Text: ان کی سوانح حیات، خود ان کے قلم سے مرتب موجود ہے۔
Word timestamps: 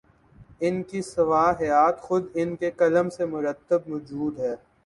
ان 0.59 0.81
کی 0.83 1.01
سوانح 1.01 1.59
حیات، 1.59 2.01
خود 2.01 2.23
ان 2.33 2.55
کے 2.55 2.71
قلم 2.71 3.09
سے 3.09 3.25
مرتب 3.25 3.79
موجود 3.87 4.39
ہے۔ 4.39 4.55